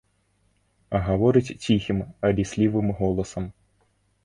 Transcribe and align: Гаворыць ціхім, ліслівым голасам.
Гаворыць 1.07 1.55
ціхім, 1.67 2.01
ліслівым 2.41 2.87
голасам. 3.03 3.49